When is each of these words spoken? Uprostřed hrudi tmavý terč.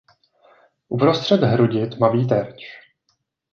Uprostřed 0.89 1.43
hrudi 1.43 1.87
tmavý 1.87 2.27
terč. 2.27 2.61